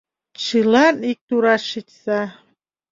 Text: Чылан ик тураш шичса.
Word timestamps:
Чылан 0.43 0.95
ик 1.11 1.19
тураш 1.27 1.61
шичса. 1.71 2.19